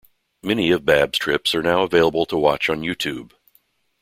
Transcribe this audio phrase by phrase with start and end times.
[0.41, 3.33] Many of Babbs's trips are now available to watch on YouTube.